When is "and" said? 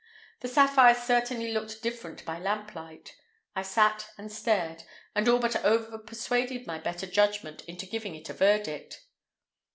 4.17-4.31, 5.13-5.29